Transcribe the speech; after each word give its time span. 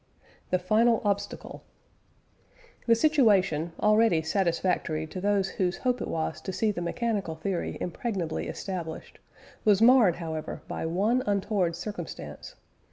THE 0.49 0.57
FINAL 0.57 0.99
OBSTACLE. 1.05 1.61
The 2.87 2.95
situation, 2.95 3.73
already 3.79 4.23
satisfactory 4.23 5.05
to 5.05 5.21
those 5.21 5.49
whose 5.49 5.77
hope 5.77 6.01
it 6.01 6.07
was 6.07 6.41
to 6.41 6.51
see 6.51 6.71
the 6.71 6.81
mechanical 6.81 7.35
theory 7.35 7.77
impregnably 7.79 8.47
established, 8.47 9.19
was 9.63 9.79
marred, 9.79 10.15
however, 10.15 10.63
by 10.67 10.87
one 10.87 11.21
untoward 11.27 11.75
circumstance. 11.75 12.55